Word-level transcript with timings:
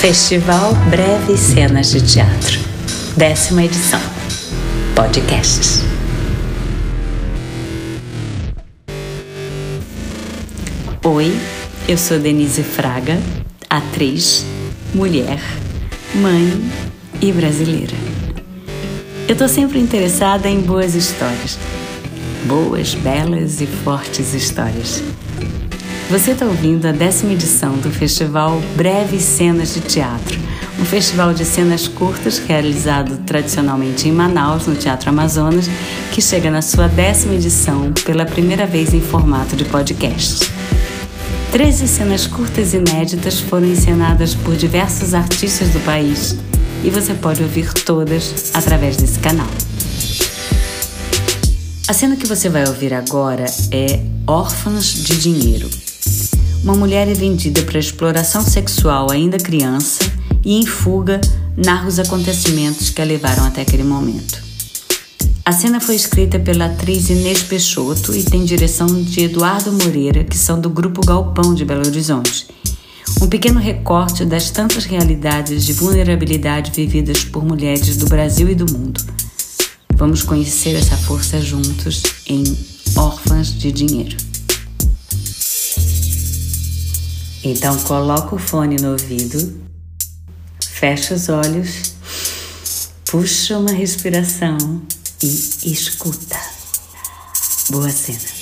Festival 0.00 0.74
Breves 0.88 1.40
Cenas 1.40 1.90
de 1.90 2.00
Teatro, 2.00 2.58
décima 3.18 3.64
edição. 3.64 4.00
Podcasts. 4.94 5.82
Oi, 11.04 11.38
eu 11.86 11.98
sou 11.98 12.18
Denise 12.18 12.62
Fraga, 12.62 13.20
atriz, 13.68 14.46
mulher, 14.94 15.38
mãe 16.14 16.50
e 17.20 17.30
brasileira. 17.30 17.94
Eu 19.28 19.36
tô 19.36 19.46
sempre 19.48 19.78
interessada 19.78 20.48
em 20.48 20.62
boas 20.62 20.94
histórias. 20.94 21.58
Boas, 22.46 22.94
belas 22.94 23.60
e 23.60 23.66
fortes 23.66 24.32
histórias. 24.32 25.02
Você 26.10 26.32
está 26.32 26.44
ouvindo 26.44 26.86
a 26.86 26.90
décima 26.90 27.34
edição 27.34 27.78
do 27.78 27.88
Festival 27.88 28.60
Breves 28.74 29.22
Cenas 29.22 29.74
de 29.74 29.80
Teatro, 29.80 30.40
um 30.76 30.84
festival 30.84 31.32
de 31.32 31.44
cenas 31.44 31.86
curtas 31.86 32.36
realizado 32.38 33.16
tradicionalmente 33.18 34.08
em 34.08 34.12
Manaus, 34.12 34.66
no 34.66 34.74
Teatro 34.74 35.08
Amazonas, 35.08 35.70
que 36.10 36.20
chega 36.20 36.50
na 36.50 36.62
sua 36.62 36.88
décima 36.88 37.34
edição 37.34 37.92
pela 38.04 38.26
primeira 38.26 38.66
vez 38.66 38.92
em 38.92 39.00
formato 39.00 39.54
de 39.54 39.64
podcast. 39.64 40.50
Treze 41.52 41.86
cenas 41.86 42.26
curtas 42.26 42.74
inéditas 42.74 43.38
foram 43.38 43.68
encenadas 43.68 44.34
por 44.34 44.56
diversos 44.56 45.14
artistas 45.14 45.68
do 45.68 45.78
país 45.84 46.34
e 46.82 46.90
você 46.90 47.14
pode 47.14 47.40
ouvir 47.40 47.72
todas 47.72 48.50
através 48.52 48.96
desse 48.96 49.20
canal. 49.20 49.46
A 51.86 51.92
cena 51.92 52.16
que 52.16 52.26
você 52.26 52.48
vai 52.48 52.66
ouvir 52.66 52.94
agora 52.94 53.46
é 53.70 54.00
Órfãos 54.26 54.92
de 54.92 55.16
Dinheiro, 55.16 55.70
uma 56.62 56.74
mulher 56.74 57.08
é 57.08 57.14
vendida 57.14 57.62
para 57.62 57.78
exploração 57.78 58.42
sexual 58.42 59.10
ainda 59.10 59.38
criança 59.38 60.04
e 60.44 60.56
em 60.56 60.66
fuga 60.66 61.20
narra 61.56 61.88
os 61.88 61.98
acontecimentos 61.98 62.90
que 62.90 63.00
a 63.00 63.04
levaram 63.04 63.44
até 63.44 63.62
aquele 63.62 63.82
momento. 63.82 64.42
A 65.44 65.52
cena 65.52 65.80
foi 65.80 65.96
escrita 65.96 66.38
pela 66.38 66.66
atriz 66.66 67.08
Inês 67.08 67.42
Peixoto 67.42 68.14
e 68.14 68.22
tem 68.22 68.44
direção 68.44 68.86
de 68.86 69.22
Eduardo 69.22 69.72
Moreira, 69.72 70.22
que 70.22 70.36
são 70.36 70.60
do 70.60 70.68
Grupo 70.68 71.04
Galpão 71.04 71.54
de 71.54 71.64
Belo 71.64 71.86
Horizonte. 71.86 72.46
Um 73.20 73.26
pequeno 73.26 73.58
recorte 73.58 74.24
das 74.24 74.50
tantas 74.50 74.84
realidades 74.84 75.64
de 75.64 75.72
vulnerabilidade 75.72 76.70
vividas 76.70 77.24
por 77.24 77.44
mulheres 77.44 77.96
do 77.96 78.06
Brasil 78.06 78.48
e 78.48 78.54
do 78.54 78.70
mundo. 78.70 79.00
Vamos 79.94 80.22
conhecer 80.22 80.76
essa 80.76 80.96
força 80.96 81.40
juntos 81.40 82.02
em 82.26 82.44
Órfãs 82.96 83.52
de 83.52 83.72
Dinheiro. 83.72 84.29
Então 87.42 87.78
coloca 87.84 88.34
o 88.34 88.38
fone 88.38 88.76
no 88.76 88.92
ouvido, 88.92 89.62
fecha 90.62 91.14
os 91.14 91.30
olhos, 91.30 91.94
puxa 93.06 93.58
uma 93.58 93.72
respiração 93.72 94.82
e 95.22 95.72
escuta. 95.72 96.38
Boa 97.70 97.88
cena. 97.88 98.39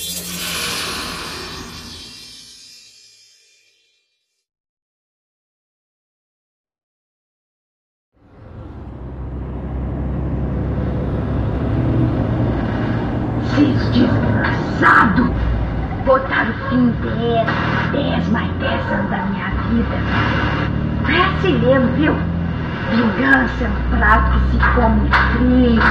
Vingança 22.89 23.63
é 23.63 23.67
um 23.67 23.97
prato 23.97 24.31
que 24.31 24.39
se 24.51 24.57
come 24.75 25.09
frio. 25.33 25.81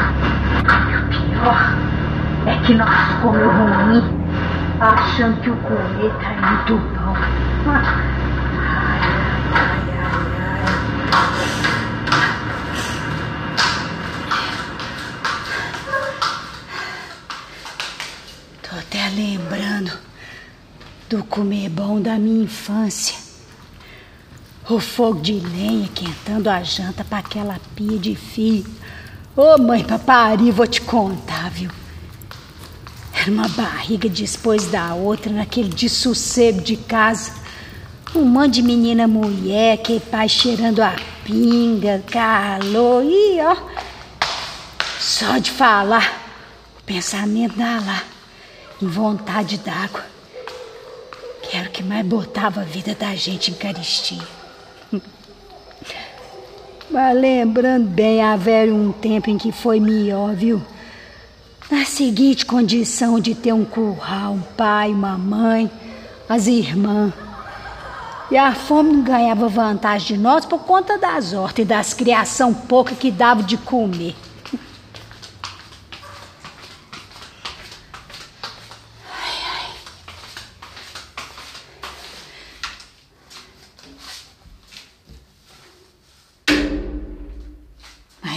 E 0.88 0.96
o 0.96 1.00
pior 1.08 1.62
é 2.46 2.48
que 2.66 2.74
nós 2.74 3.20
comemos 3.22 3.70
ruim, 3.76 4.04
achando 4.80 5.40
que 5.40 5.50
o 5.50 5.56
comer 5.56 6.12
tá 6.20 6.30
muito 6.50 6.76
bom. 6.94 7.14
Ai, 7.66 7.82
ai, 8.58 9.00
ai, 9.54 9.80
ai. 10.02 10.28
Tô 18.62 18.76
até 18.76 19.08
lembrando 19.10 19.92
do 21.08 21.22
comer 21.24 21.68
bom 21.70 22.00
da 22.00 22.18
minha 22.18 22.44
infância. 22.44 23.27
O 24.70 24.78
fogo 24.78 25.20
de 25.20 25.32
lenha 25.32 25.88
quentando 25.94 26.48
a 26.48 26.62
janta 26.62 27.02
para 27.02 27.20
aquela 27.20 27.58
pia 27.74 27.98
de 27.98 28.14
fio. 28.14 28.66
Ô 29.34 29.54
oh, 29.54 29.58
mãe, 29.58 29.82
papari, 29.82 30.50
vou 30.50 30.66
te 30.66 30.82
contar, 30.82 31.48
viu? 31.50 31.70
Era 33.14 33.30
uma 33.30 33.48
barriga 33.48 34.10
depois 34.10 34.66
da 34.66 34.94
outra, 34.94 35.32
naquele 35.32 35.70
dessossego 35.70 36.60
de 36.60 36.76
casa. 36.76 37.32
Um 38.14 38.26
monte 38.26 38.54
de 38.54 38.62
menina 38.62 39.08
mulher, 39.08 39.78
que 39.78 40.00
pai 40.00 40.28
cheirando 40.28 40.80
a 40.80 40.94
pinga, 41.24 42.04
calor, 42.10 43.02
e 43.04 43.40
ó. 43.40 43.56
Só 45.00 45.38
de 45.38 45.50
falar, 45.50 46.30
o 46.78 46.82
pensamento 46.82 47.56
dá 47.56 47.80
lá, 47.80 48.02
em 48.82 48.86
vontade 48.86 49.56
d'água. 49.56 50.04
Era 51.50 51.68
o 51.68 51.72
que 51.72 51.82
mais 51.82 52.04
botava 52.04 52.60
a 52.60 52.64
vida 52.64 52.94
da 52.94 53.14
gente 53.14 53.50
em 53.50 53.54
caristia. 53.54 54.37
Mas 56.90 57.20
lembrando 57.20 57.86
bem, 57.86 58.22
haver 58.22 58.72
um 58.72 58.90
tempo 58.92 59.28
em 59.28 59.36
que 59.36 59.52
foi 59.52 59.78
melhor, 59.78 60.34
viu? 60.34 60.62
Na 61.70 61.84
seguinte 61.84 62.46
condição 62.46 63.20
de 63.20 63.34
ter 63.34 63.52
um 63.52 63.64
curral, 63.64 64.32
um 64.32 64.40
pai, 64.56 64.90
uma 64.90 65.18
mãe, 65.18 65.70
as 66.26 66.46
irmãs. 66.46 67.12
E 68.30 68.36
a 68.36 68.54
fome 68.54 68.92
não 68.92 69.02
ganhava 69.02 69.48
vantagem 69.48 70.16
de 70.16 70.22
nós 70.22 70.46
por 70.46 70.60
conta 70.60 70.96
das 70.96 71.34
hortas 71.34 71.64
e 71.64 71.68
das 71.68 71.92
criação 71.92 72.54
pouca 72.54 72.94
que 72.94 73.10
dava 73.10 73.42
de 73.42 73.58
comer. 73.58 74.14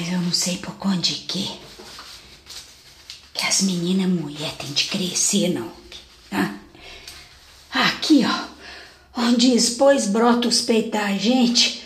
Não 0.10 0.32
sei 0.32 0.58
por 0.58 0.74
conta 0.76 0.98
de 0.98 1.16
quê. 1.16 1.48
Que 3.34 3.46
as 3.46 3.62
meninas 3.62 4.10
mulher 4.10 4.52
têm 4.54 4.72
de 4.72 4.86
crescer, 4.86 5.50
não. 5.50 5.72
Ah, 6.32 6.56
aqui, 7.72 8.24
ó. 8.26 8.52
Onde 9.20 9.54
expôs 9.56 10.08
brota 10.08 10.48
os 10.48 10.62
peitos 10.62 10.92
da 10.92 11.12
gente, 11.18 11.84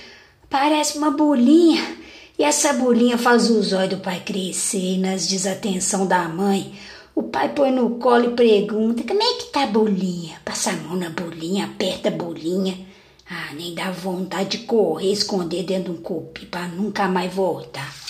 parece 0.49 0.97
uma 0.97 1.11
bolinha. 1.11 1.97
E 2.37 2.43
essa 2.43 2.73
bolinha 2.73 3.17
faz 3.17 3.49
os 3.49 3.73
olhos 3.73 3.91
do 3.91 3.97
pai 3.97 4.21
crescer 4.25 4.95
e 4.95 4.97
nas 4.97 5.27
desatenção 5.27 6.05
da 6.05 6.27
mãe. 6.27 6.77
O 7.15 7.23
pai 7.23 7.49
põe 7.53 7.71
no 7.71 7.91
colo 7.91 8.31
e 8.31 8.35
pergunta: 8.35 9.03
Como 9.03 9.23
é 9.23 9.33
que 9.35 9.45
tá 9.45 9.63
a 9.63 9.67
bolinha? 9.67 10.39
Passa 10.43 10.71
a 10.71 10.73
mão 10.73 10.97
na 10.97 11.09
bolinha, 11.09 11.65
aperta 11.65 12.09
a 12.09 12.11
bolinha. 12.11 12.77
Ah, 13.27 13.53
nem 13.55 13.73
dá 13.73 13.89
vontade 13.89 14.57
de 14.57 14.65
correr, 14.65 15.11
esconder 15.11 15.63
dentro 15.63 15.93
de 15.93 15.99
um 15.99 16.01
cupim 16.01 16.45
para 16.45 16.67
nunca 16.67 17.07
mais 17.07 17.33
voltar. 17.33 18.04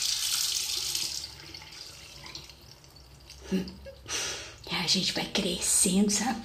E 3.51 4.75
a 4.83 4.87
gente 4.87 5.13
vai 5.13 5.25
crescendo, 5.25 6.09
sabe? 6.09 6.39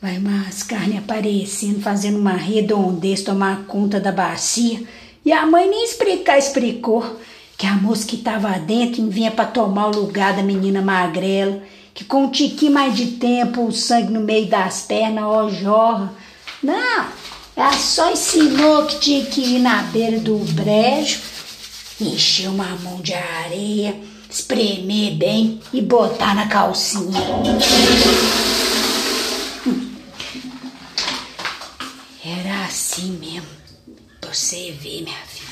Vai 0.00 0.18
umas 0.18 0.62
carnes 0.62 0.98
aparecendo, 0.98 1.80
fazendo 1.80 2.18
uma 2.18 2.32
redondez, 2.32 3.22
tomar 3.22 3.64
conta 3.66 3.98
da 3.98 4.12
bacia. 4.12 4.82
E 5.24 5.32
a 5.32 5.46
mãe 5.46 5.68
nem 5.68 5.84
explicar, 5.84 6.38
explicou 6.38 7.18
que 7.56 7.66
a 7.66 7.74
moça 7.74 8.06
que 8.06 8.16
estava 8.16 8.50
dentro 8.58 9.08
vinha 9.08 9.30
para 9.30 9.44
tomar 9.44 9.88
o 9.88 10.00
lugar 10.00 10.36
da 10.36 10.42
menina 10.42 10.80
magrela, 10.80 11.62
que 11.92 12.04
com 12.04 12.24
um 12.24 12.30
tiquinho 12.30 12.72
mais 12.72 12.96
de 12.96 13.06
tempo, 13.12 13.66
o 13.66 13.72
sangue 13.72 14.12
no 14.12 14.20
meio 14.20 14.46
das 14.46 14.82
pernas, 14.82 15.24
ó, 15.24 15.48
jorra. 15.48 16.14
Não, 16.62 17.06
ela 17.56 17.72
só 17.72 18.12
ensinou 18.12 18.86
que 18.86 19.00
tinha 19.00 19.26
que 19.26 19.40
ir 19.40 19.58
na 19.58 19.82
beira 19.82 20.20
do 20.20 20.36
brejo, 20.54 21.20
encher 22.00 22.48
uma 22.48 22.76
mão 22.76 23.00
de 23.00 23.14
areia 23.14 23.96
espremer 24.30 25.14
bem 25.14 25.60
e 25.72 25.80
botar 25.80 26.34
na 26.34 26.48
calcinha. 26.48 27.20
Era 32.24 32.66
assim 32.66 33.12
mesmo. 33.12 33.48
Você 34.22 34.72
vê, 34.72 35.00
minha 35.00 35.16
filha. 35.26 35.48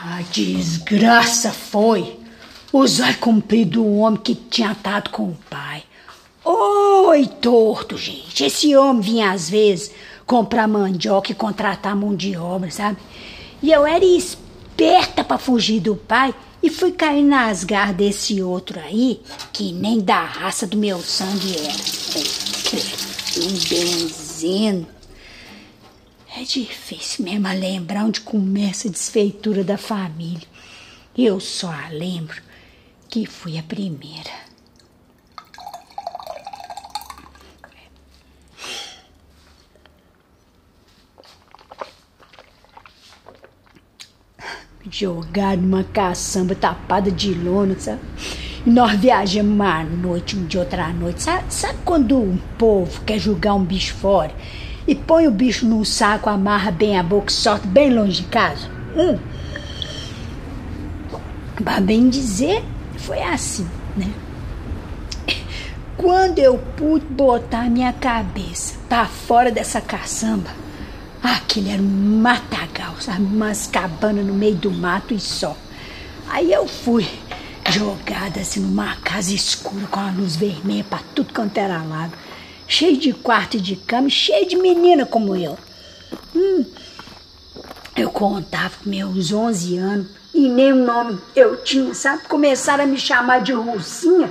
A 0.00 0.22
desgraça 0.30 1.50
foi 1.50 2.20
o 2.72 2.86
zóio 2.86 3.16
comprido 3.18 3.82
do 3.82 3.96
homem 3.96 4.20
que 4.20 4.34
tinha 4.34 4.70
atado 4.70 5.10
com 5.10 5.30
o 5.30 5.38
pai. 5.50 5.82
Foi 6.44 7.26
torto, 7.26 7.96
gente. 7.96 8.44
Esse 8.44 8.76
homem 8.76 9.00
vinha 9.00 9.30
às 9.30 9.48
vezes 9.48 9.92
comprar 10.26 10.66
mandioca 10.66 11.32
e 11.32 11.34
contratar 11.34 11.94
mão 11.94 12.14
de 12.14 12.36
obra, 12.36 12.70
sabe? 12.70 12.98
E 13.62 13.72
eu 13.72 13.86
era 13.86 14.04
esperta 14.04 15.22
para 15.22 15.38
fugir 15.38 15.80
do 15.80 15.96
pai 15.96 16.34
e 16.62 16.68
fui 16.68 16.92
cair 16.92 17.22
nas 17.22 17.62
garras 17.62 17.96
desse 17.96 18.42
outro 18.42 18.80
aí, 18.80 19.22
que 19.52 19.72
nem 19.72 20.00
da 20.00 20.24
raça 20.24 20.66
do 20.66 20.76
meu 20.76 21.00
sangue 21.00 21.56
era. 21.56 21.94
Um 23.36 23.68
benzeno. 23.68 24.86
É 26.36 26.42
difícil 26.42 27.24
mesmo 27.24 27.48
lembrar 27.48 28.04
onde 28.04 28.20
começa 28.20 28.88
a 28.88 28.90
desfeitura 28.90 29.62
da 29.62 29.78
família. 29.78 30.48
Eu 31.16 31.38
só 31.38 31.72
lembro 31.92 32.42
que 33.08 33.24
fui 33.24 33.56
a 33.56 33.62
primeira. 33.62 34.43
Jogado 44.96 45.60
numa 45.60 45.82
caçamba 45.82 46.54
tapada 46.54 47.10
de 47.10 47.34
lona, 47.34 47.74
sabe? 47.76 47.98
E 48.64 48.70
nós 48.70 48.92
viajamos 48.96 49.52
uma 49.52 49.82
noite, 49.82 50.36
um 50.36 50.46
dia 50.46 50.60
outra 50.60 50.86
noite. 50.90 51.20
Sabe, 51.20 51.42
sabe 51.48 51.78
quando 51.84 52.16
um 52.16 52.38
povo 52.56 53.00
quer 53.00 53.18
jogar 53.18 53.54
um 53.54 53.64
bicho 53.64 53.92
fora 53.94 54.30
e 54.86 54.94
põe 54.94 55.26
o 55.26 55.32
bicho 55.32 55.66
num 55.66 55.84
saco, 55.84 56.30
amarra 56.30 56.70
bem 56.70 56.96
a 56.96 57.02
boca 57.02 57.28
e 57.28 57.32
solta 57.32 57.66
bem 57.66 57.92
longe 57.92 58.22
de 58.22 58.28
casa? 58.28 58.70
Hum. 58.96 59.18
Pra 61.56 61.80
bem 61.80 62.08
dizer, 62.08 62.62
foi 62.96 63.20
assim, 63.20 63.66
né? 63.96 64.12
Quando 65.96 66.38
eu 66.38 66.56
pude 66.76 67.06
botar 67.06 67.68
minha 67.68 67.92
cabeça 67.92 68.76
pra 68.88 69.06
fora 69.06 69.50
dessa 69.50 69.80
caçamba, 69.80 70.50
aquele 71.28 71.70
era 71.70 71.82
um 71.82 72.20
matagal, 72.20 72.94
sabe? 73.00 73.22
Umas 73.22 73.66
cabanas 73.66 74.24
no 74.24 74.34
meio 74.34 74.56
do 74.56 74.70
mato 74.70 75.14
e 75.14 75.20
só. 75.20 75.56
Aí 76.28 76.52
eu 76.52 76.66
fui 76.66 77.06
jogada 77.70 78.40
assim 78.40 78.60
numa 78.60 78.96
casa 78.96 79.32
escura 79.34 79.86
com 79.86 80.00
a 80.00 80.10
luz 80.10 80.36
vermelha 80.36 80.84
pra 80.84 81.00
tudo 81.14 81.32
quanto 81.32 81.56
era 81.58 81.82
lado. 81.82 82.12
Cheio 82.66 82.96
de 82.96 83.12
quarto 83.12 83.56
e 83.56 83.60
de 83.60 83.76
cama, 83.76 84.08
cheio 84.08 84.48
de 84.48 84.56
menina 84.56 85.04
como 85.06 85.36
eu. 85.36 85.58
Hum, 86.34 86.64
eu 87.96 88.10
contava 88.10 88.74
com 88.82 88.90
meus 88.90 89.32
11 89.32 89.76
anos 89.78 90.06
e 90.34 90.48
nem 90.48 90.72
o 90.72 90.84
nome 90.84 91.18
eu 91.36 91.62
tinha, 91.62 91.94
sabe? 91.94 92.24
Começaram 92.24 92.84
a 92.84 92.86
me 92.86 92.98
chamar 92.98 93.40
de 93.40 93.52
Russinha 93.52 94.28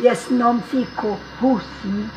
e 0.00 0.06
esse 0.06 0.32
nome 0.32 0.62
ficou 0.62 1.18
Russinha. 1.40 2.10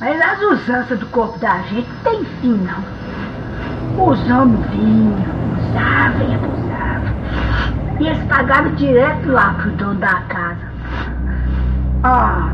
Mas 0.00 0.20
as 0.20 0.42
usanças 0.42 0.98
do 0.98 1.06
corpo 1.06 1.38
da 1.38 1.58
gente 1.62 1.88
tem 2.02 2.24
fim, 2.40 2.54
não. 2.54 4.06
Os 4.06 4.18
homens 4.28 4.66
vinham, 4.70 5.14
usavam 5.58 6.28
e 6.28 6.34
abusavam. 6.34 8.00
E 8.00 8.06
eles 8.08 8.24
pagavam 8.24 8.74
direto 8.74 9.28
lá 9.30 9.54
pro 9.54 9.70
dono 9.72 10.00
da 10.00 10.20
casa. 10.28 10.74
Ah, 12.02 12.52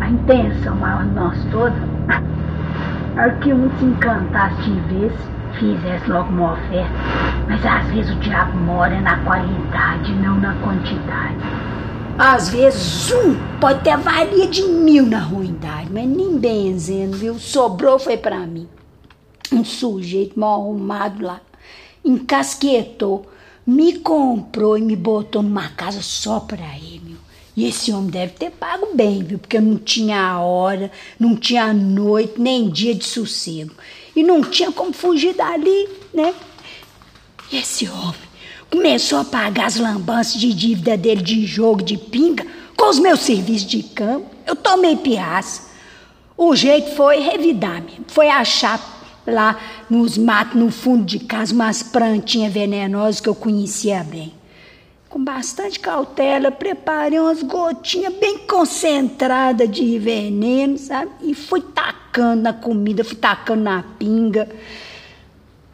a 0.00 0.08
intenção 0.08 0.74
maior 0.76 1.04
de 1.04 1.14
nós 1.14 1.44
todos 1.50 1.78
era 3.16 3.30
que 3.36 3.52
um 3.52 3.70
se 3.78 3.84
encantasse 3.84 4.62
de 4.62 4.80
vez 4.80 5.12
fizesse 5.58 6.10
logo 6.10 6.30
uma 6.30 6.52
oferta. 6.52 6.92
Mas 7.48 7.64
às 7.66 7.86
vezes 7.90 8.14
o 8.14 8.18
diabo 8.20 8.56
mora 8.58 9.00
na 9.00 9.16
qualidade, 9.18 10.12
não 10.14 10.36
na 10.40 10.54
quantidade. 10.62 11.36
Às 12.18 12.48
vezes 12.48 13.12
um 13.12 13.60
pode 13.60 13.84
ter 13.84 13.96
valia 13.96 14.48
de 14.48 14.64
mil 14.64 15.06
na 15.06 15.20
ruindade, 15.20 15.88
mas 15.92 16.04
nem 16.04 16.36
benzendo, 16.36 17.16
viu? 17.16 17.38
Sobrou 17.38 17.96
foi 17.96 18.16
para 18.16 18.40
mim. 18.40 18.68
Um 19.52 19.64
sujeito 19.64 20.36
mal 20.36 20.60
arrumado 20.60 21.24
lá, 21.24 21.40
encasquetou, 22.04 23.24
me 23.64 24.00
comprou 24.00 24.76
e 24.76 24.80
me 24.82 24.96
botou 24.96 25.44
numa 25.44 25.68
casa 25.68 26.02
só 26.02 26.40
para 26.40 26.76
ele, 26.76 27.02
meu. 27.04 27.18
E 27.56 27.66
esse 27.66 27.92
homem 27.92 28.10
deve 28.10 28.32
ter 28.32 28.50
pago 28.50 28.88
bem, 28.94 29.22
viu? 29.22 29.38
Porque 29.38 29.58
eu 29.58 29.62
não 29.62 29.76
tinha 29.76 30.40
hora, 30.40 30.90
não 31.20 31.36
tinha 31.36 31.72
noite, 31.72 32.40
nem 32.40 32.68
dia 32.68 32.96
de 32.96 33.04
sossego 33.04 33.74
e 34.16 34.24
não 34.24 34.42
tinha 34.42 34.72
como 34.72 34.92
fugir 34.92 35.36
dali, 35.36 35.88
né? 36.12 36.34
E 37.52 37.58
esse 37.58 37.88
homem 37.88 38.27
começou 38.70 39.20
a 39.20 39.24
pagar 39.24 39.66
as 39.66 39.76
lambanças 39.76 40.40
de 40.40 40.52
dívida 40.52 40.96
dele 40.96 41.22
de 41.22 41.46
jogo 41.46 41.82
de 41.82 41.96
pinga 41.96 42.46
com 42.76 42.88
os 42.88 42.98
meus 42.98 43.20
serviços 43.20 43.66
de 43.66 43.82
campo. 43.82 44.26
Eu 44.46 44.54
tomei 44.54 44.96
pirraça. 44.96 45.68
O 46.36 46.54
jeito 46.54 46.94
foi 46.94 47.18
revidar 47.18 47.82
mesmo, 47.82 48.04
foi 48.06 48.28
achar 48.28 48.80
lá 49.26 49.58
nos 49.90 50.16
matos, 50.16 50.54
no 50.54 50.70
fundo 50.70 51.04
de 51.04 51.18
casa, 51.18 51.52
umas 51.52 51.82
plantinhas 51.82 52.52
venenosas 52.52 53.20
que 53.20 53.28
eu 53.28 53.34
conhecia 53.34 54.04
bem. 54.04 54.32
Com 55.08 55.24
bastante 55.24 55.80
cautela, 55.80 56.50
preparei 56.50 57.18
umas 57.18 57.42
gotinhas 57.42 58.14
bem 58.14 58.38
concentradas 58.38 59.70
de 59.70 59.98
veneno, 59.98 60.78
sabe? 60.78 61.10
E 61.22 61.34
fui 61.34 61.60
tacando 61.60 62.42
na 62.42 62.52
comida, 62.52 63.02
fui 63.02 63.16
tacando 63.16 63.62
na 63.62 63.82
pinga. 63.98 64.48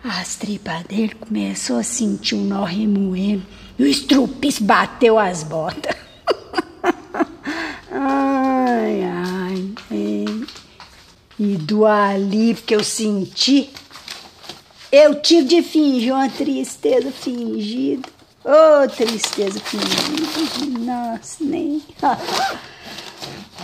As 0.07 0.37
tripas 0.37 0.83
dele 0.83 1.15
começou 1.19 1.79
a 1.79 1.83
sentir 1.83 2.35
um 2.35 2.45
nó 2.45 2.63
remoendo 2.65 3.43
e 3.79 3.85
o 3.85 3.87
estrupis 3.87 4.59
bateu 4.59 5.19
as 5.19 5.43
botas. 5.43 5.97
ai, 7.91 9.03
ai, 9.03 9.73
ai. 9.91 10.47
E 11.39 11.57
do 11.57 11.87
alívio 11.87 12.63
que 12.65 12.75
eu 12.75 12.85
senti, 12.85 13.71
eu 14.93 15.23
tive 15.23 15.49
de 15.49 15.63
fingir 15.63 16.13
uma 16.13 16.29
tristeza 16.29 17.11
fingida. 17.11 18.07
Oh, 18.45 18.87
tristeza 18.87 19.59
fingida. 19.59 20.81
Nossa, 20.81 21.43
nem. 21.43 21.83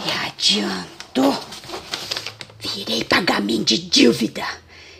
e 0.07 0.27
adiantou. 0.27 1.39
Virei 2.61 3.05
pagamento 3.05 3.67
de 3.67 3.79
dívida. 3.79 4.47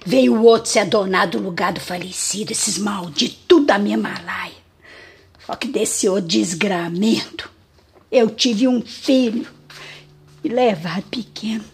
Veio 0.05 0.35
o 0.35 0.45
outro 0.45 0.71
se 0.71 0.79
adonar 0.79 1.29
do 1.29 1.39
lugar 1.39 1.73
do 1.73 1.81
falecido, 1.81 2.53
esses 2.53 2.79
malditos, 2.79 3.39
tudo 3.47 3.67
da 3.67 3.79
minha 3.79 3.99
malaia. 3.99 4.53
Só 5.45 5.55
que 5.57 5.69
desse 5.69 6.09
outro 6.09 6.29
desgramento, 6.29 7.51
eu 8.11 8.31
tive 8.31 8.67
um 8.67 8.81
filho 8.81 9.47
e 10.43 10.49
levado 10.49 11.05
pequeno. 11.05 11.65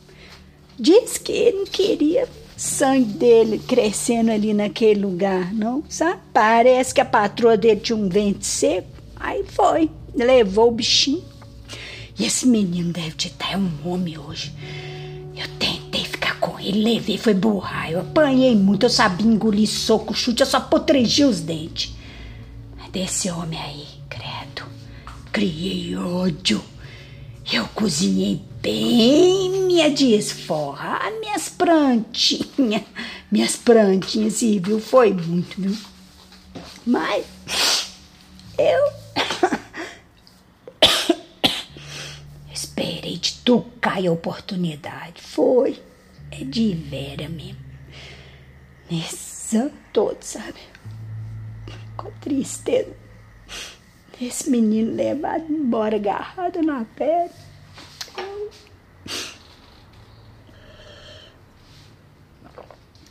Diz 0.78 1.18
que 1.18 1.32
ele 1.32 1.58
não 1.58 1.66
queria 1.66 2.28
sangue 2.56 3.12
dele 3.12 3.58
crescendo 3.58 4.30
ali 4.30 4.54
naquele 4.54 5.00
lugar, 5.00 5.52
não, 5.52 5.84
sabe? 5.88 6.20
Parece 6.32 6.94
que 6.94 7.00
a 7.00 7.04
patroa 7.04 7.56
dele 7.56 7.80
tinha 7.80 7.96
um 7.96 8.08
vento 8.08 8.44
seco. 8.44 8.88
Aí 9.14 9.44
foi, 9.46 9.90
levou 10.14 10.68
o 10.68 10.72
bichinho. 10.72 11.24
E 12.18 12.24
esse 12.24 12.46
menino 12.46 12.92
deve 12.92 13.14
estar 13.16 13.52
é 13.52 13.56
um 13.58 13.70
homem 13.84 14.18
hoje. 14.18 14.52
Eu 15.36 15.46
tentei 15.58 15.75
ele, 16.68 16.82
levei, 16.82 17.16
foi 17.16 17.32
burrar. 17.32 17.90
Eu 17.90 18.00
apanhei 18.00 18.56
muito, 18.56 18.86
eu 18.86 18.90
sabia 18.90 19.26
engolir 19.26 19.68
soco, 19.68 20.12
chute, 20.12 20.40
eu 20.40 20.46
só 20.46 20.58
potregi 20.58 21.24
os 21.24 21.40
dentes. 21.40 21.94
Mas 22.76 22.90
desse 22.90 23.30
homem 23.30 23.58
aí, 23.60 23.86
credo, 24.08 24.68
criei 25.32 25.96
ódio. 25.96 26.62
Eu 27.52 27.68
cozinhei 27.68 28.42
bem 28.60 29.48
minha 29.66 29.88
desforra, 29.88 30.98
ah, 31.00 31.10
minhas 31.20 31.48
plantinhas, 31.48 32.82
minhas 33.30 33.54
plantinhas, 33.54 34.32
sim, 34.34 34.58
viu? 34.58 34.80
Foi 34.80 35.12
muito, 35.12 35.60
viu? 35.60 35.76
Mas 36.84 37.24
eu 38.58 38.92
esperei 42.52 43.18
de 43.18 43.34
tocar 43.34 44.04
a 44.04 44.10
oportunidade. 44.10 45.20
Foi, 45.22 45.78
é 46.40 46.44
de 46.44 46.74
vera 46.74 47.28
mesmo. 47.28 47.64
Nesse 48.90 49.56
ano 49.56 49.72
todo, 49.92 50.22
sabe? 50.22 50.60
Com 51.96 52.10
tristeza 52.20 53.06
esse 54.20 54.48
menino 54.50 54.94
levado 54.94 55.44
embora 55.50 55.96
agarrado 55.96 56.62
na 56.62 56.84
pedra. 56.84 57.34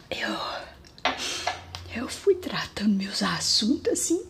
Eu, 0.09 0.37
eu 1.95 2.07
fui 2.07 2.35
tratando 2.35 2.95
meus 2.95 3.21
assuntos 3.21 3.93
assim, 3.93 4.25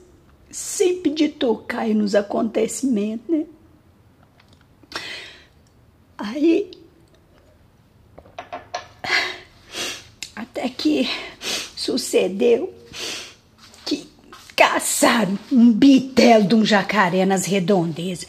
sem 0.52 1.02
pedir 1.02 1.30
tocar 1.30 1.88
nos 1.90 2.16
acontecimentos, 2.16 3.28
né? 3.30 3.46
Aí. 6.18 6.85
Até 10.66 10.70
que 10.70 11.10
sucedeu 11.76 12.74
caçaram 14.56 15.38
um 15.52 15.72
bitelo 15.72 16.48
de 16.48 16.56
um 16.56 16.66
jacaré 16.66 17.24
nas 17.24 17.46
redondezas. 17.46 18.26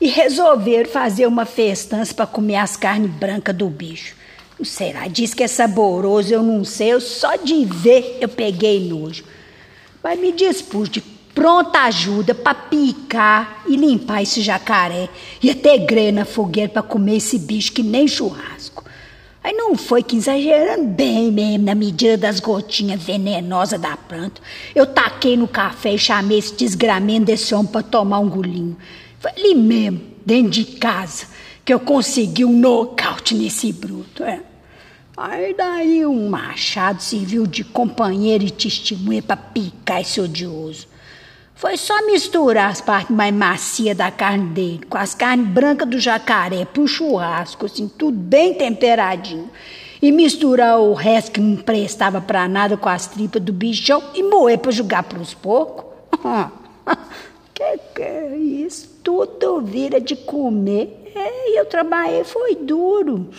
e 0.00 0.06
resolveram 0.08 0.88
fazer 0.90 1.26
uma 1.26 1.46
festança 1.46 2.12
para 2.12 2.26
comer 2.26 2.56
as 2.56 2.76
carnes 2.76 3.10
brancas 3.10 3.56
do 3.56 3.68
bicho. 3.68 4.14
Não 4.58 4.64
será? 4.64 5.08
Diz 5.08 5.32
que 5.34 5.42
é 5.42 5.48
saboroso, 5.48 6.32
eu 6.32 6.42
não 6.42 6.62
sei, 6.62 6.92
eu 6.92 7.00
só 7.00 7.36
de 7.36 7.64
ver 7.64 8.18
eu 8.20 8.28
peguei 8.28 8.86
nojo. 8.86 9.24
Mas 10.02 10.20
me 10.20 10.30
dispus 10.30 10.90
de 10.90 11.00
pronta 11.00 11.80
ajuda 11.80 12.34
para 12.34 12.54
picar 12.54 13.64
e 13.66 13.76
limpar 13.76 14.22
esse 14.22 14.42
jacaré 14.42 15.08
e 15.42 15.50
até 15.50 15.78
grena 15.78 16.20
na 16.20 16.24
fogueira 16.26 16.70
para 16.70 16.82
comer 16.82 17.16
esse 17.16 17.38
bicho 17.38 17.72
que 17.72 17.82
nem 17.82 18.06
churrasco. 18.06 18.57
Aí 19.42 19.52
não 19.52 19.76
foi 19.76 20.02
que 20.02 20.16
exagerando 20.16 20.84
bem 20.88 21.30
mesmo 21.30 21.64
na 21.64 21.74
medida 21.74 22.16
das 22.16 22.40
gotinhas 22.40 23.02
venenosas 23.02 23.80
da 23.80 23.96
planta. 23.96 24.40
Eu 24.74 24.84
taquei 24.84 25.36
no 25.36 25.46
café 25.46 25.94
e 25.94 25.98
chamei 25.98 26.38
esse 26.38 26.54
desgramento 26.54 27.26
desse 27.26 27.54
homem 27.54 27.70
para 27.70 27.82
tomar 27.82 28.18
um 28.18 28.28
golinho. 28.28 28.76
Foi 29.20 29.30
ali 29.30 29.54
mesmo, 29.54 30.00
dentro 30.26 30.50
de 30.50 30.64
casa, 30.64 31.26
que 31.64 31.72
eu 31.72 31.78
consegui 31.78 32.44
um 32.44 32.58
nocaute 32.58 33.34
nesse 33.34 33.72
bruto. 33.72 34.24
É. 34.24 34.42
Aí 35.16 35.54
daí 35.54 36.04
um 36.04 36.28
machado 36.28 37.00
serviu 37.00 37.46
de 37.46 37.62
companheiro 37.62 38.44
e 38.44 38.50
testemunha 38.50 39.22
para 39.22 39.36
picar 39.36 40.00
esse 40.00 40.20
odioso. 40.20 40.87
Foi 41.58 41.76
só 41.76 42.06
misturar 42.06 42.70
as 42.70 42.80
partes 42.80 43.10
mais 43.10 43.34
macias 43.34 43.96
da 43.96 44.12
carne 44.12 44.50
dele 44.50 44.80
com 44.88 44.96
as 44.96 45.12
carnes 45.12 45.48
brancas 45.48 45.88
do 45.88 45.98
jacaré 45.98 46.64
pro 46.64 46.86
churrasco, 46.86 47.66
assim, 47.66 47.88
tudo 47.88 48.16
bem 48.16 48.54
temperadinho. 48.54 49.50
E 50.00 50.12
misturar 50.12 50.78
o 50.78 50.94
resto 50.94 51.32
que 51.32 51.40
não 51.40 51.56
prestava 51.56 52.20
para 52.20 52.46
nada 52.46 52.76
com 52.76 52.88
as 52.88 53.08
tripas 53.08 53.42
do 53.42 53.52
bichão 53.52 54.00
e 54.14 54.22
moer 54.22 54.58
para 54.58 54.70
jogar 54.70 55.02
pros 55.02 55.34
porcos. 55.34 55.84
que 57.52 57.78
que 57.92 58.02
é 58.02 58.36
isso? 58.36 58.88
Tudo 59.02 59.60
vira 59.60 60.00
de 60.00 60.14
comer. 60.14 61.10
É, 61.12 61.58
eu 61.58 61.66
trabalhei, 61.66 62.22
foi 62.22 62.54
duro. 62.54 63.30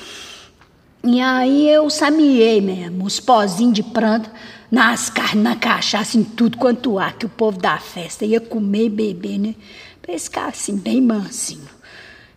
E 1.03 1.21
aí 1.21 1.69
eu 1.69 1.89
sabiei 1.89 2.59
mesmo, 2.59 3.05
os 3.05 3.19
pozinhos 3.19 3.73
de 3.73 3.83
planta 3.83 4.29
nas 4.69 5.09
carnes, 5.09 5.43
na 5.43 5.55
cachaça, 5.55 6.17
em 6.17 6.23
tudo 6.23 6.57
quanto 6.57 6.99
há, 6.99 7.11
que 7.11 7.25
o 7.25 7.29
povo 7.29 7.57
da 7.57 7.77
festa 7.77 8.25
ia 8.25 8.39
comer 8.39 8.85
e 8.85 8.89
beber, 8.89 9.39
né? 9.39 9.55
Pra 10.01 10.17
ficar 10.19 10.47
assim, 10.47 10.77
bem 10.77 11.01
mansinho. 11.01 11.69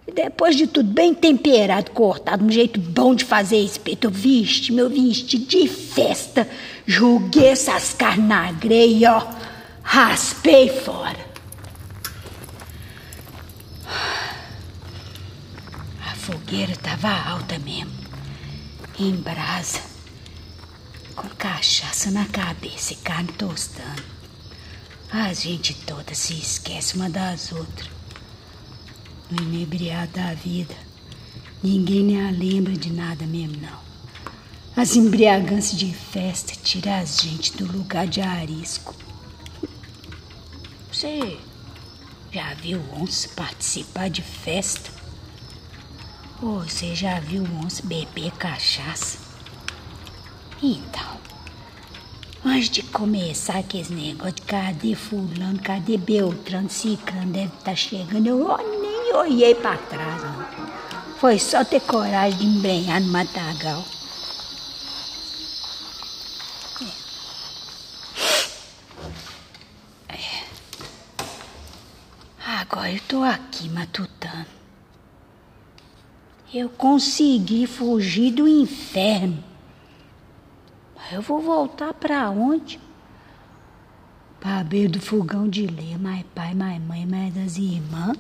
E 0.07 0.12
depois 0.12 0.57
de 0.57 0.66
tudo, 0.66 0.88
bem 0.92 1.14
temperado, 1.14 1.90
cortado, 1.90 2.45
um 2.45 2.50
jeito 2.50 2.81
bom 2.81 3.14
de 3.14 3.25
fazer 3.25 3.59
espeto, 3.59 4.07
eu 4.07 4.11
viste, 4.11 4.73
meu 4.73 4.88
vestido 4.88 5.45
de 5.47 5.69
festa, 5.69 6.49
joguei 6.87 7.47
essas 7.47 7.92
carnes 7.92 8.26
na 8.26 8.50
greia, 8.52 9.16
ó, 9.16 9.26
raspei 9.83 10.69
fora. 10.69 11.33
A 16.04 16.14
fogueira 16.16 16.75
tava 16.76 17.11
alta 17.11 17.59
mesmo, 17.59 17.92
em 18.99 19.16
brasa 19.16 19.80
com 21.14 21.28
cachaça 21.28 22.11
na 22.11 22.25
cabeça 22.26 22.92
e 22.94 22.96
carne 22.96 23.32
tostando. 23.32 24.02
A 25.11 25.32
gente 25.32 25.75
toda 25.75 26.14
se 26.14 26.34
esquece 26.34 26.96
uma 26.96 27.11
das 27.11 27.52
outras. 27.52 27.90
No 29.30 29.42
inebriado 29.42 30.12
da 30.12 30.34
vida, 30.34 30.75
ninguém 31.62 32.02
nem 32.02 32.26
a 32.26 32.30
lembra 32.30 32.72
de 32.72 32.92
nada 32.92 33.26
mesmo, 33.26 33.61
não. 33.61 33.82
As 34.75 34.96
embriaganças 34.96 35.78
de 35.78 35.92
festa 35.92 36.54
tiram 36.62 36.92
a 36.94 37.04
gente 37.04 37.56
do 37.56 37.70
lugar 37.70 38.06
de 38.06 38.20
arisco. 38.20 38.94
Você 40.90 41.38
já 42.32 42.54
viu 42.54 42.82
onça 42.94 43.28
participar 43.37 44.08
de 44.08 44.22
festa? 44.22 45.01
Você 46.42 46.92
já 46.92 47.20
viu 47.20 47.44
onça 47.62 47.87
beber 47.87 48.32
cachaça? 48.32 49.16
Então, 50.61 51.16
antes 52.44 52.68
de 52.68 52.82
começar 52.82 53.61
aqueles 53.61 53.88
negócios 53.90 54.40
cadê 54.44 54.96
fulano, 54.96 55.61
cadê 55.62 55.96
Beltrano, 55.96 56.68
Ciclano 56.68 57.32
deve 57.32 57.46
estar 57.46 57.58
tá 57.61 57.76
chegando, 57.76 58.26
eu 58.26 58.58
nem 58.80 59.14
olhei 59.14 59.54
para 59.54 59.76
trás, 59.76 60.20
não. 60.20 60.44
Foi 61.18 61.38
só 61.38 61.64
ter 61.64 61.78
coragem 61.78 62.37
de 62.37 62.44
embrenhar 62.44 63.00
no 63.00 63.06
matagal. 63.12 63.84
É. 70.08 70.14
é. 70.16 70.44
Agora 72.44 72.90
eu 72.90 73.00
tô 73.06 73.22
aqui 73.22 73.68
matutando. 73.68 74.22
Eu 76.54 76.68
consegui 76.68 77.66
fugir 77.66 78.30
do 78.30 78.47
inferno. 78.47 79.42
Eu 81.11 81.23
vou 81.23 81.40
voltar 81.40 81.94
para 81.94 82.28
onde? 82.28 82.78
Para 84.38 84.62
beira 84.62 84.90
do 84.90 85.00
fogão 85.00 85.49
de 85.49 85.66
ler, 85.66 85.99
mais 85.99 86.25
pai, 86.35 86.52
mais 86.52 86.82
mãe, 86.82 87.06
mais 87.06 87.32
das 87.32 87.56
irmãs. 87.56 88.18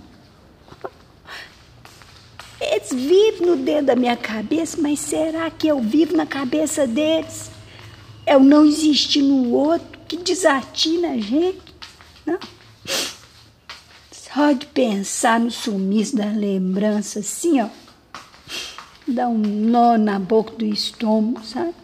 Eles 2.58 2.90
vivem 2.90 3.46
no 3.46 3.56
dentro 3.56 3.86
da 3.86 3.96
minha 3.96 4.16
cabeça, 4.16 4.80
mas 4.80 4.98
será 5.00 5.50
que 5.50 5.68
eu 5.68 5.80
vivo 5.80 6.16
na 6.16 6.24
cabeça 6.24 6.86
deles? 6.86 7.50
Eu 8.26 8.40
não 8.40 8.64
existir 8.64 9.20
no 9.20 9.50
outro 9.52 9.98
que 10.08 10.16
desatina 10.16 11.08
a 11.10 11.18
gente? 11.18 11.60
Não. 12.24 12.38
Só 14.10 14.52
de 14.52 14.64
pensar 14.66 15.38
no 15.38 15.50
sumiço 15.50 16.16
da 16.16 16.26
lembrança, 16.26 17.18
assim, 17.18 17.60
ó, 17.60 17.68
dá 19.06 19.28
um 19.28 19.38
nó 19.38 19.96
na 19.96 20.18
boca 20.18 20.54
do 20.56 20.64
estômago, 20.64 21.44
sabe? 21.44 21.74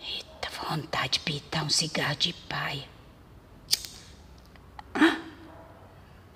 Eita, 0.00 0.48
vontade 0.68 1.12
de 1.12 1.20
pitar 1.20 1.64
um 1.64 1.70
cigarro 1.70 2.16
de 2.16 2.32
paia. 2.32 2.90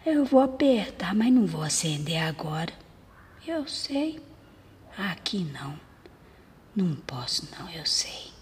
Eu 0.05 0.25
vou 0.25 0.41
apertar, 0.41 1.15
mas 1.15 1.33
não 1.33 1.47
vou 1.47 1.63
acender 1.63 2.23
agora. 2.23 2.73
Eu 3.45 3.67
sei. 3.67 4.21
Aqui 4.97 5.39
não. 5.39 5.79
Não 6.77 6.95
posso, 6.95 7.49
não, 7.59 7.69
eu 7.71 7.85
sei. 7.85 8.36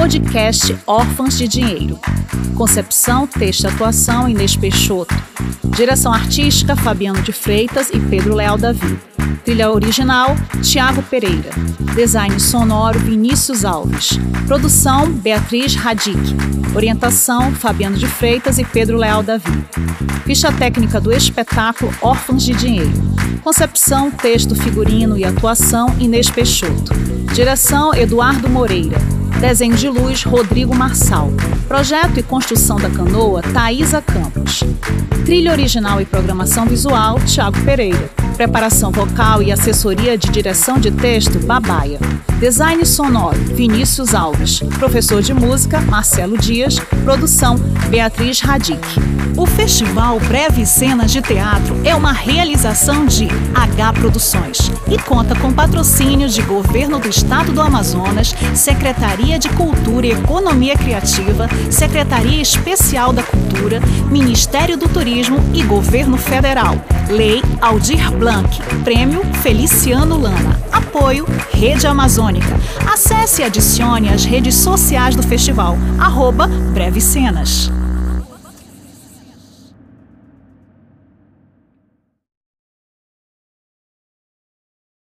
Podcast 0.00 0.74
Órfãos 0.86 1.36
de 1.36 1.46
Dinheiro. 1.46 2.00
Concepção, 2.56 3.26
texto 3.26 3.64
e 3.64 3.66
atuação 3.66 4.26
Inês 4.26 4.56
Peixoto. 4.56 5.14
Direção 5.76 6.10
artística 6.10 6.74
Fabiano 6.74 7.20
de 7.20 7.32
Freitas 7.32 7.90
e 7.90 8.00
Pedro 8.00 8.34
Leal 8.34 8.56
Davi. 8.56 8.98
Trilha 9.44 9.70
original 9.70 10.34
Tiago 10.62 11.02
Pereira. 11.02 11.50
Design 11.94 12.40
sonoro 12.40 12.98
Vinícius 12.98 13.62
Alves. 13.62 14.18
Produção 14.46 15.12
Beatriz 15.12 15.74
Radic. 15.74 16.18
Orientação 16.74 17.52
Fabiano 17.52 17.98
de 17.98 18.06
Freitas 18.06 18.56
e 18.56 18.64
Pedro 18.64 18.96
Leal 18.96 19.22
Davi. 19.22 19.66
Ficha 20.24 20.50
técnica 20.50 20.98
do 20.98 21.12
espetáculo 21.12 21.92
Órfãos 22.00 22.42
de 22.42 22.54
Dinheiro. 22.54 22.90
Concepção, 23.44 24.10
texto, 24.10 24.54
figurino 24.54 25.18
e 25.18 25.26
atuação 25.26 25.94
Inês 25.98 26.30
Peixoto. 26.30 26.94
Direção 27.34 27.94
Eduardo 27.94 28.48
Moreira. 28.48 29.19
Desenho 29.38 29.76
de 29.76 29.88
luz, 29.88 30.22
Rodrigo 30.22 30.74
Marçal. 30.74 31.30
Projeto 31.68 32.18
e 32.18 32.22
construção 32.22 32.76
da 32.76 32.90
canoa, 32.90 33.42
Thaisa 33.42 34.02
Campos. 34.02 34.60
Trilha 35.24 35.52
original 35.52 36.00
e 36.00 36.04
programação 36.04 36.66
visual, 36.66 37.20
Tiago 37.20 37.60
Pereira. 37.62 38.10
Preparação 38.40 38.90
vocal 38.90 39.42
e 39.42 39.52
assessoria 39.52 40.16
de 40.16 40.30
direção 40.30 40.78
de 40.78 40.90
texto, 40.90 41.38
Babaia. 41.40 41.98
Design 42.38 42.86
sonoro, 42.86 43.36
Vinícius 43.36 44.14
Alves. 44.14 44.60
Professor 44.78 45.20
de 45.20 45.34
música, 45.34 45.78
Marcelo 45.82 46.38
Dias. 46.38 46.78
Produção, 47.04 47.56
Beatriz 47.90 48.40
Radic. 48.40 48.80
O 49.36 49.44
Festival 49.44 50.18
Breve 50.20 50.64
Cenas 50.64 51.12
de 51.12 51.20
Teatro 51.20 51.78
é 51.84 51.94
uma 51.94 52.12
realização 52.12 53.04
de 53.04 53.28
H 53.54 53.92
Produções 53.92 54.70
e 54.90 54.98
conta 54.98 55.34
com 55.34 55.52
patrocínio 55.52 56.28
de 56.28 56.40
Governo 56.42 56.98
do 56.98 57.08
Estado 57.08 57.52
do 57.52 57.60
Amazonas, 57.60 58.34
Secretaria 58.54 59.38
de 59.38 59.50
Cultura 59.50 60.06
e 60.06 60.12
Economia 60.12 60.76
Criativa, 60.76 61.46
Secretaria 61.70 62.40
Especial 62.40 63.12
da 63.12 63.22
Cultura, 63.22 63.80
Ministério 64.10 64.78
do 64.78 64.88
Turismo 64.88 65.38
e 65.52 65.62
Governo 65.62 66.16
Federal. 66.16 66.76
Lei 67.08 67.42
Aldir 67.60 68.12
Prêmio 68.84 69.24
Feliciano 69.42 70.16
Lana. 70.16 70.56
Apoio 70.70 71.26
Rede 71.50 71.88
Amazônica. 71.88 72.46
Acesse 72.88 73.42
e 73.42 73.44
adicione 73.44 74.08
as 74.08 74.24
redes 74.24 74.54
sociais 74.54 75.16
do 75.16 75.22
festival. 75.24 75.76
Arroba 75.98 76.48
Cenas. 77.00 77.72